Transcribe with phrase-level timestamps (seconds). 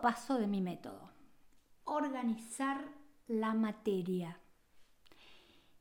[0.00, 1.10] paso de mi método,
[1.84, 2.84] organizar
[3.26, 4.38] la materia.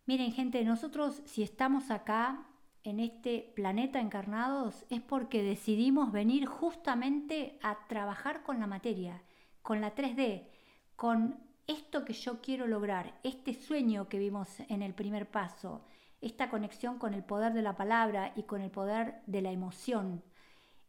[0.05, 2.47] Miren gente, nosotros si estamos acá
[2.83, 9.21] en este planeta encarnados es porque decidimos venir justamente a trabajar con la materia,
[9.61, 10.47] con la 3D,
[10.95, 15.85] con esto que yo quiero lograr, este sueño que vimos en el primer paso,
[16.19, 20.23] esta conexión con el poder de la palabra y con el poder de la emoción.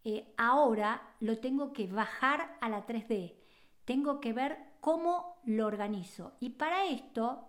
[0.05, 3.35] Eh, ahora lo tengo que bajar a la 3D,
[3.85, 6.33] tengo que ver cómo lo organizo.
[6.41, 7.47] Y para esto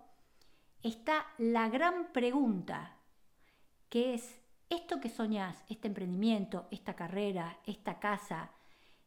[0.82, 2.96] está la gran pregunta,
[3.88, 4.40] que es
[4.70, 8.50] esto que soñás, este emprendimiento, esta carrera, esta casa,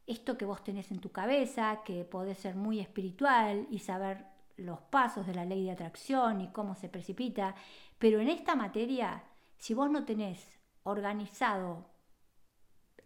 [0.06, 4.80] esto que vos tenés en tu cabeza, que podés ser muy espiritual y saber los
[4.80, 7.54] pasos de la ley de atracción y cómo se precipita,
[7.98, 9.24] pero en esta materia,
[9.56, 11.86] si vos no tenés organizado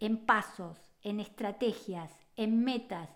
[0.02, 3.08] en pasos, en estrategias, en metas,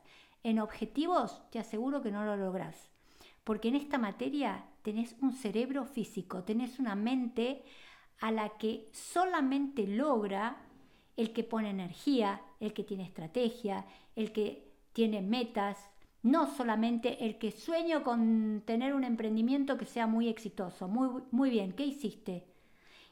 [0.45, 2.91] en objetivos, te aseguro que no lo lográs.
[3.43, 7.65] Porque en esta materia tenés un cerebro físico, tenés una mente
[8.21, 10.59] a la que solamente logra
[11.17, 15.91] el que pone energía, el que tiene estrategia, el que tiene metas,
[16.23, 20.87] no solamente el que sueño con tener un emprendimiento que sea muy exitoso.
[20.87, 22.47] Muy, muy bien, ¿qué hiciste?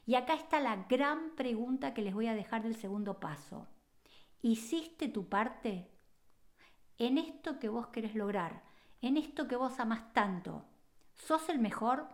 [0.05, 3.67] Y acá está la gran pregunta que les voy a dejar del segundo paso.
[4.41, 5.91] ¿Hiciste tu parte?
[6.97, 8.63] En esto que vos querés lograr,
[9.01, 10.65] en esto que vos amás tanto,
[11.15, 12.07] ¿sos el mejor?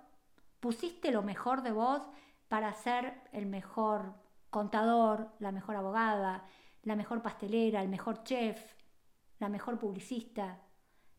[0.59, 2.01] ¿Pusiste lo mejor de vos
[2.47, 4.15] para ser el mejor
[4.49, 6.45] contador, la mejor abogada,
[6.83, 8.75] la mejor pastelera, el mejor chef,
[9.39, 10.61] la mejor publicista,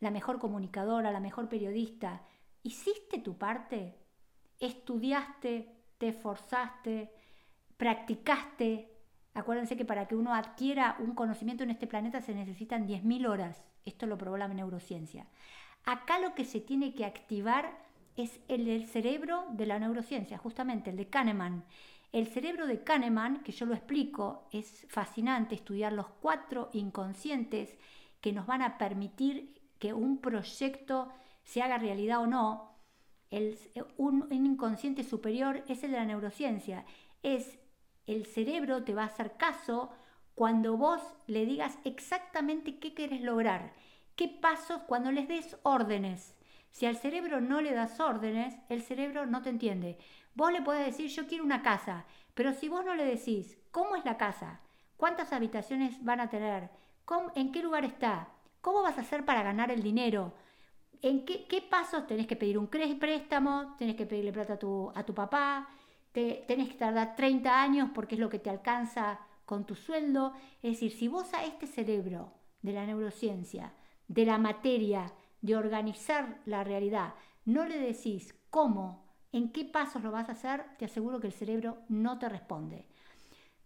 [0.01, 2.23] la mejor comunicadora, la mejor periodista.
[2.63, 3.99] ¿Hiciste tu parte?
[4.59, 5.82] ¿Estudiaste?
[6.03, 7.13] ¿Te esforzaste?
[7.77, 8.91] ¿Practicaste?
[9.35, 13.63] Acuérdense que para que uno adquiera un conocimiento en este planeta se necesitan 10.000 horas.
[13.85, 15.29] Esto lo probó la neurociencia.
[15.85, 17.79] Acá lo que se tiene que activar
[18.17, 21.63] es el, el cerebro de la neurociencia, justamente el de Kahneman.
[22.11, 27.79] El cerebro de Kahneman, que yo lo explico, es fascinante estudiar los cuatro inconscientes
[28.21, 31.13] que nos van a permitir que un proyecto
[31.45, 32.72] se haga realidad o no,
[33.33, 33.59] el,
[33.97, 36.85] un, inconsciente superior es el de la neurociencia.
[37.23, 37.59] Es
[38.07, 39.91] el cerebro te va a hacer caso
[40.35, 43.73] cuando vos le digas exactamente qué querés lograr,
[44.17, 46.35] qué pasos cuando les des órdenes.
[46.71, 49.99] Si al cerebro no le das órdenes, el cerebro no te entiende.
[50.35, 53.97] Vos le podés decir yo quiero una casa, pero si vos no le decís cómo
[53.97, 54.61] es la casa,
[54.97, 56.71] cuántas habitaciones van a tener,
[57.35, 58.29] en qué lugar está,
[58.63, 60.33] ¿Cómo vas a hacer para ganar el dinero?
[61.03, 63.75] ¿En qué, pasos tenés que pedir un préstamo?
[63.77, 64.59] ¿Tenés que pedirle plata a
[65.05, 65.69] tu, papá?
[66.13, 70.33] Te, ¿Tenés que tardar 30 años porque es lo que te alcanza con tu sueldo?
[70.63, 73.73] Es decir, si vos a este cerebro de la neurociencia,
[74.07, 77.15] de la materia, de organizar la realidad,
[77.45, 81.33] no le decís cómo, en qué pasos lo vas a hacer, te aseguro que el
[81.33, 82.87] cerebro no te responde.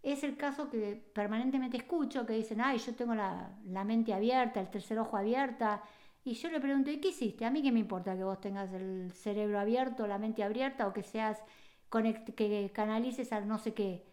[0.03, 3.51] Es el caso que permanentemente escucho, que dicen, ay, yo tengo la,
[3.85, 5.83] mente abierta, el tercer ojo abierta.
[6.27, 7.45] Y yo le pregunto, ¿y qué hiciste?
[7.45, 10.93] A mí qué me importa que vos tengas el cerebro abierto, la mente abierta o
[10.93, 11.41] que seas,
[11.89, 14.05] que canalices al no sé qué.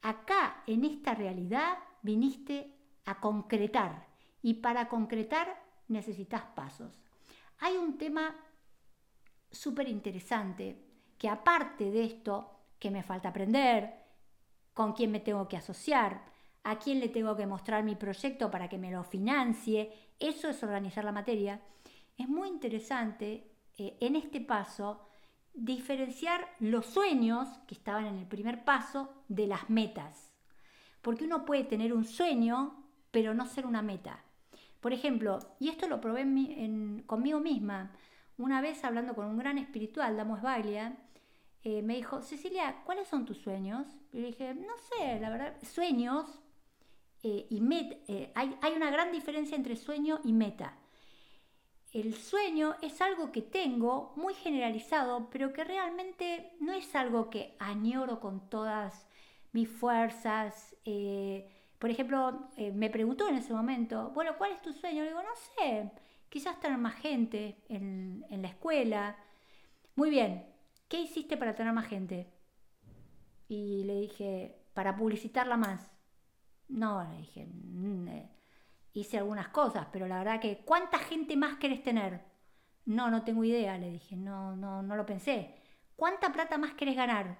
[0.00, 2.72] Acá, en esta realidad, viniste
[3.04, 4.06] a concretar.
[4.42, 6.92] Y para concretar necesitas pasos.
[7.58, 8.36] Hay un tema
[9.50, 10.80] súper interesante
[11.18, 13.92] que aparte de esto, que me falta aprender,
[14.72, 16.26] con quién me tengo que asociar,
[16.62, 20.05] a quién le tengo que mostrar mi proyecto para que me lo financie.
[20.18, 21.60] Eso es organizar la materia.
[22.16, 25.08] Es muy interesante eh, en este paso
[25.52, 30.32] diferenciar los sueños que estaban en el primer paso de las metas.
[31.02, 34.22] Porque uno puede tener un sueño, pero no ser una meta.
[34.80, 36.22] Por ejemplo, y esto lo probé
[37.06, 37.92] conmigo misma,
[38.38, 40.96] una vez hablando con un gran espiritual, Damos Baglia,
[41.64, 43.86] eh, me dijo, Cecilia, ¿cuáles son tus sueños?
[44.12, 46.26] Y le dije, no sé, la verdad, sueños
[47.28, 47.60] eh, y
[48.06, 50.78] eh, hay, una gran diferencia entre sueño y meta.
[51.92, 57.56] El sueño es algo que tengo muy generalizado, pero que realmente no es algo que
[57.58, 59.08] añoro con todas
[59.52, 60.76] mis fuerzas.
[61.80, 65.02] por ejemplo, me preguntó en ese momento, bueno, ¿cuál es tu sueño?
[65.02, 65.90] Le digo, no sé,
[66.28, 69.16] quizás tener más gente en, en la escuela.
[69.96, 70.46] Muy bien,
[70.88, 72.28] ¿qué hiciste para tener más gente?
[73.48, 75.95] Y le dije, para publicitarla más.
[76.68, 78.30] No, le dije, mm, eh,
[78.92, 82.24] hice algunas cosas, pero la verdad que, ¿cuánta gente más querés tener?
[82.84, 85.54] No, no tengo idea, le dije, no, no, no lo pensé.
[85.96, 87.38] ¿Cuánta plata más querés ganar?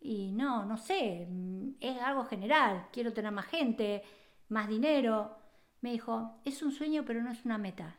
[0.00, 4.02] Y no, no sé, mm, es algo general, quiero tener más gente,
[4.48, 5.36] más dinero.
[5.80, 7.96] me dijo, es un sueño pero no es una meta.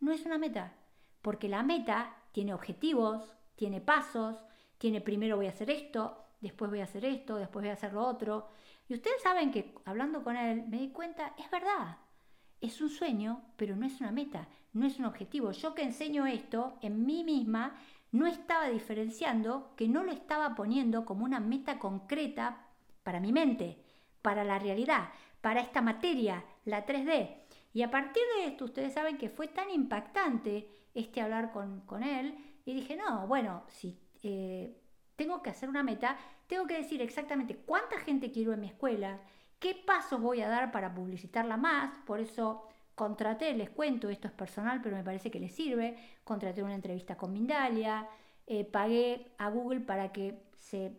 [0.00, 0.74] No es una meta,
[1.22, 4.36] porque la meta tiene objetivos, tiene pasos,
[4.78, 7.92] tiene primero voy a hacer esto, después voy a hacer esto, después voy a hacer
[7.92, 8.48] lo otro.
[8.88, 11.98] Y ustedes saben que hablando con él me di cuenta, es verdad,
[12.60, 15.52] es un sueño, pero no es una meta, no es un objetivo.
[15.52, 17.76] Yo que enseño esto en mí misma,
[18.12, 22.66] no estaba diferenciando que no lo estaba poniendo como una meta concreta
[23.02, 23.82] para mi mente,
[24.22, 25.10] para la realidad,
[25.40, 27.36] para esta materia, la 3D.
[27.74, 32.02] Y a partir de esto, ustedes saben que fue tan impactante este hablar con, con
[32.02, 34.76] él, y dije, no, bueno, si eh,
[35.16, 36.16] tengo que hacer una meta,
[36.46, 39.18] tengo que decir exactamente cuánta gente quiero en mi escuela,
[39.58, 44.34] qué pasos voy a dar para publicitarla más, por eso contraté, les cuento, esto es
[44.34, 48.08] personal, pero me parece que les sirve, contraté una entrevista con Mindalia,
[48.46, 50.92] eh, pagué a Google para que se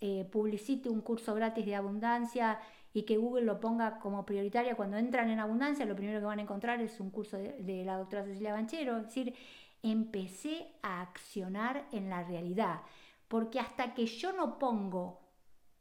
[0.00, 2.60] eh, publicite un curso gratis de abundancia
[2.92, 4.74] y que Google lo ponga como prioritaria.
[4.76, 7.84] Cuando entran en abundancia, lo primero que van a encontrar es un curso de, de
[7.84, 9.34] la doctora Cecilia Banchero, es decir,
[9.82, 12.80] empecé a accionar en la realidad,
[13.28, 15.20] porque hasta que yo no pongo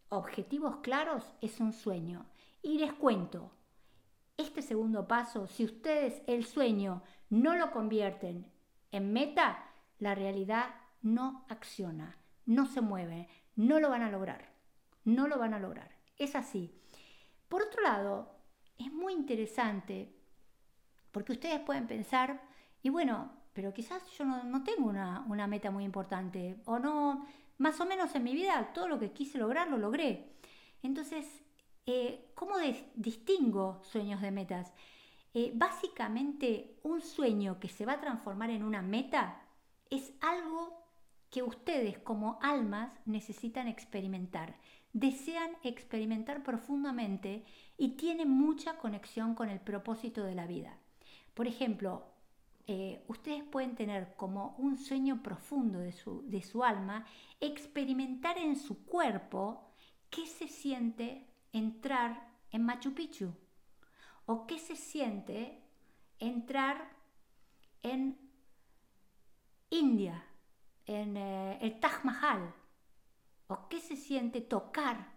[0.09, 2.25] objetivos claros es un sueño.
[2.62, 3.51] Y les cuento,
[4.38, 8.51] este segundo paso, si ustedes el sueño no lo convierten
[8.92, 9.63] en meta,
[10.00, 14.51] la realidad no acciona, no se mueve, no lo van a lograr,
[15.03, 15.92] no lo van a lograr.
[16.18, 16.74] Es así.
[17.47, 18.36] Por otro lado,
[18.77, 20.15] es muy interesante
[21.12, 22.42] porque ustedes pueden pensar,
[22.83, 27.25] y bueno, pero quizás yo no, tengo una, una, meta muy importante o no,
[27.57, 30.34] más o menos en mi vida todo lo que quise lograr lo logré.
[30.84, 31.25] Entonces,
[31.86, 32.56] eh, ¿cómo
[32.96, 34.74] distingo sueños de metas?
[35.34, 39.42] Eh, básicamente, un sueño que se va a transformar en una meta
[39.90, 40.84] es algo
[41.30, 44.57] que ustedes como almas necesitan experimentar,
[44.92, 47.46] desean experimentar profundamente
[47.78, 50.78] y tiene mucha conexión con el propósito de la vida.
[51.34, 52.14] Por ejemplo,
[52.67, 57.06] eh, ustedes pueden tener como un sueño profundo de su, de su alma,
[57.39, 59.71] experimentar en su cuerpo
[60.09, 63.33] qué se siente entrar en Machu Picchu
[64.25, 65.62] o qué se siente
[66.19, 66.89] entrar
[67.83, 68.17] en
[69.69, 70.25] India,
[70.88, 72.53] en eh, el Taj Mahal,
[73.47, 75.13] o qué se siente tocar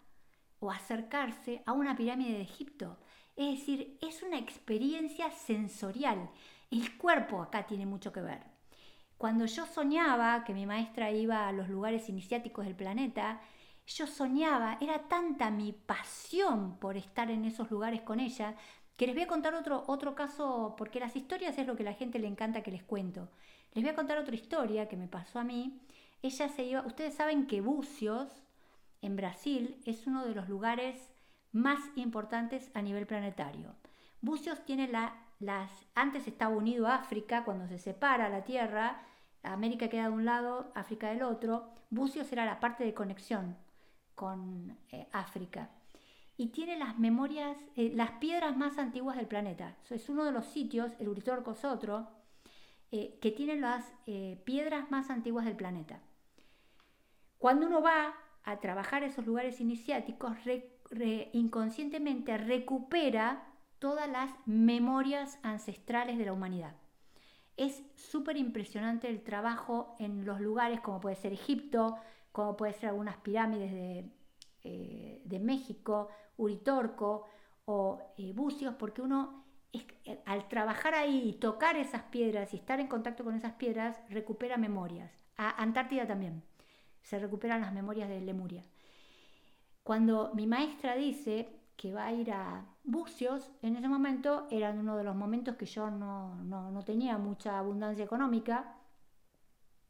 [0.60, 2.98] o acercarse a una pirámide de Egipto.
[3.36, 6.30] Es decir, es una experiencia sensorial
[6.70, 8.42] el cuerpo acá tiene mucho que ver.
[9.16, 13.40] Cuando yo soñaba que mi maestra iba a los lugares iniciáticos del planeta,
[13.86, 18.54] yo soñaba, era tanta mi pasión por estar en esos lugares con ella,
[18.96, 21.86] que les voy a contar otro, otro caso, porque las historias es lo que a
[21.86, 23.28] la gente le encanta que les cuento.
[23.72, 25.80] Les voy a contar otra historia que me pasó a mí.
[26.22, 28.28] Ella se iba, ustedes saben que Bucios,
[29.00, 30.96] en Brasil, es uno de los lugares
[31.52, 33.74] más importantes a nivel planetario.
[34.20, 35.14] Bucios tiene la
[35.94, 39.02] antes estaba unido a África, cuando se separa la Tierra,
[39.43, 43.56] América queda de un lado, África del otro, Bucios era la parte de conexión
[44.14, 45.70] con eh, África.
[46.37, 49.76] Y tiene las memorias, eh, las piedras más antiguas del planeta.
[49.90, 52.08] es uno de los sitios, el Uritorco es otro,
[52.90, 53.85] eh, que tiene las
[54.44, 56.00] piedras más antiguas del planeta.
[57.38, 58.14] Cuando uno va
[58.45, 60.37] a trabajar esos lugares iniciáticos,
[61.33, 63.47] inconscientemente recupera
[63.78, 66.75] todas las memorias ancestrales de la humanidad.
[67.56, 71.97] Es súper impresionante el trabajo en los lugares como puede ser Egipto,
[72.32, 74.11] como puede ser algunas pirámides de,
[74.62, 77.26] eh, México, Uritorco
[77.64, 79.44] o eh, Bucios, porque uno
[80.25, 85.12] al trabajar ahí tocar esas piedras y estar en contacto con esas piedras, recupera memorias.
[85.37, 86.42] A Antártida también,
[87.02, 88.64] se recuperan las memorias de Lemuria.
[89.82, 94.97] Cuando mi maestra dice que va a ir a Bucios, en ese momento eran uno
[94.97, 98.75] de los momentos que yo no, tenía mucha abundancia económica,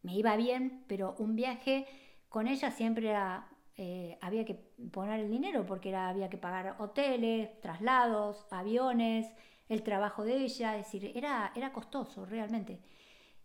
[0.03, 1.87] me iba bien, pero un viaje
[2.29, 4.55] con ella siempre era, eh, había que
[4.93, 9.27] poner el dinero porque era, había que pagar hoteles, traslados, aviones,
[9.71, 12.81] el trabajo de ella, es decir, era, era costoso realmente.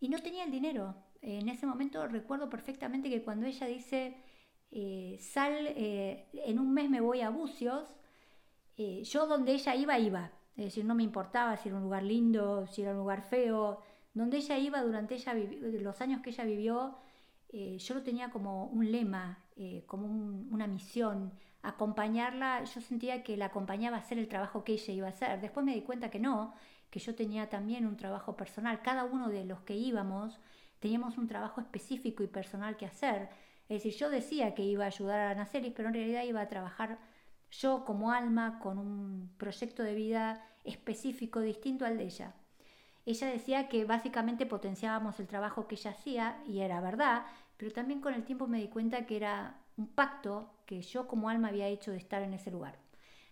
[0.01, 0.95] Y no tenía el dinero.
[1.21, 4.17] En ese momento recuerdo perfectamente que cuando ella dice,
[4.69, 7.95] eh, sal, eh, en un mes me voy a Bucios,
[8.77, 10.31] eh, yo donde ella iba, iba.
[10.55, 13.79] Es decir, no me importaba si era un lugar lindo, si era un lugar feo.
[14.13, 16.97] Donde ella iba durante ella los años que ella vivió,
[17.49, 22.63] eh, yo lo tenía como un lema, eh, como una misión, acompañarla.
[22.65, 25.41] Yo sentía que la acompañaba a hacer el trabajo que ella iba a hacer.
[25.41, 26.53] Después me di cuenta que no,
[26.89, 28.81] que yo tenía también un trabajo personal.
[28.81, 30.39] Cada uno de los que íbamos
[30.79, 33.29] teníamos un trabajo específico y personal que hacer.
[33.69, 36.49] Es decir, yo decía que iba a ayudar a Naceris, pero en realidad iba a
[36.49, 36.99] trabajar
[37.59, 42.33] yo como alma con un proyecto de vida específico distinto al de ella.
[43.05, 47.25] Ella decía que básicamente potenciábamos el trabajo que ella hacía y era verdad,
[47.57, 51.29] pero también con el tiempo me di cuenta que era un pacto que yo como
[51.29, 52.79] alma había hecho de estar en ese lugar.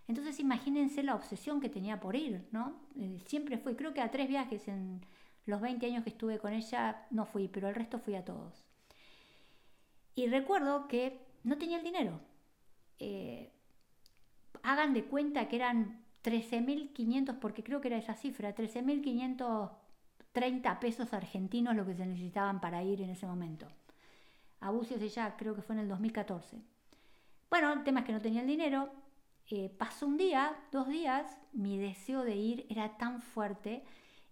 [0.07, 2.75] Entonces imagínense la obsesión que tenía por ir, ¿no?
[2.99, 5.05] Eh, siempre fui, creo que a tres viajes en
[5.45, 8.65] los 20 años que estuve con ella no fui, pero el resto fui a todos.
[10.15, 12.19] Y recuerdo que no tenía el dinero.
[12.99, 13.51] Eh,
[14.63, 21.75] hagan de cuenta que eran 13.500, porque creo que era esa cifra, 13.530 pesos argentinos
[21.75, 23.67] lo que se necesitaban para ir en ese momento.
[24.59, 26.61] Abusios de ya, creo que fue en el 2014.
[27.49, 28.91] Bueno, el tema es que no tenía el dinero.
[29.49, 33.83] Eh, pasó un día, dos días, mi deseo de ir era tan fuerte.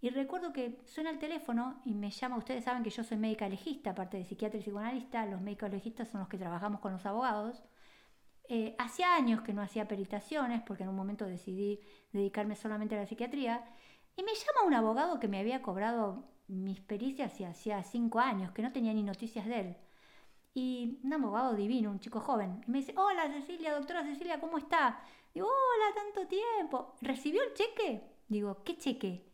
[0.02, 3.50] Y recuerdo que suena el teléfono y me llama, ustedes saben que yo soy médica
[3.50, 7.06] legista, aparte de psiquiatra y psicoanalista, los médicos legistas son los que trabajamos con los
[7.06, 7.62] abogados.
[8.52, 11.80] Eh, hacía años que no hacía peritaciones porque en un momento decidí
[12.12, 13.64] dedicarme solamente a la psiquiatría
[14.18, 18.52] y me llama un abogado que me había cobrado mis pericias y hacía cinco años,
[18.52, 19.78] que no tenía ni noticias de él.
[20.56, 24.58] Y un abogado divino, un chico joven, y me dice, hola Cecilia, doctora Cecilia, ¿cómo
[24.58, 25.00] está?
[25.34, 26.96] Digo, hola, tanto tiempo.
[27.02, 28.02] ¿Recibió el cheque?
[28.28, 29.26] Digo, ¿qué cheque?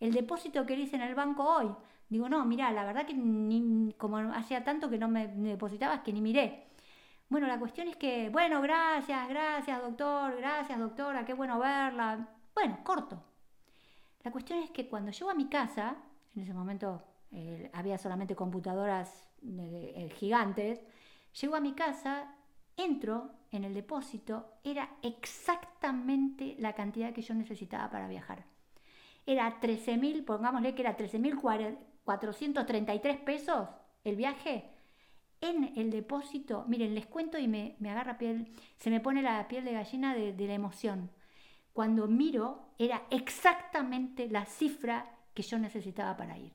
[0.00, 1.68] El depósito que hice en el banco hoy.
[2.08, 6.00] Digo, no, mira, la verdad que ni, como hacía tanto que no me, me depositabas
[6.00, 6.71] que ni miré.
[7.32, 12.28] Bueno, la cuestión es que, bueno, gracias, gracias, doctor, gracias, doctora, qué bueno verla.
[12.54, 13.24] Bueno, corto.
[14.22, 15.96] La cuestión es que cuando llego a mi casa,
[16.36, 20.82] en ese momento eh, había solamente computadoras eh, gigantes,
[21.40, 22.34] llego a mi casa,
[22.76, 28.44] entro en el depósito, era exactamente la cantidad que yo necesitaba para viajar.
[29.24, 33.70] Era 13.000, pongámosle que era 13.433 pesos
[34.04, 34.71] el viaje
[35.42, 39.64] en el depósito, miren, les cuento y me, agarra piel, se me pone la piel
[39.64, 41.10] de gallina de, de la emoción.
[41.72, 46.52] Cuando miro, era exactamente la cifra que yo necesitaba para ir.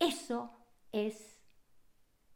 [0.00, 0.50] Eso
[0.90, 1.38] es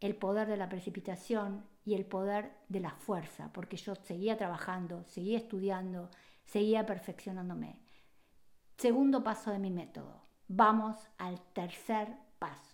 [0.00, 5.04] el poder de la precipitación y el poder de la fuerza, porque yo seguía trabajando,
[5.08, 6.10] seguía estudiando,
[6.44, 7.80] seguía perfeccionándome.
[8.76, 10.22] Segundo paso de mi método.
[10.46, 12.71] Vamos al tercer paso